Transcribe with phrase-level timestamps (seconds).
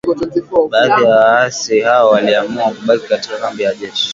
[0.69, 4.09] Baadhi ya waasi hao waliamua kubaki katika kambi ya jeshi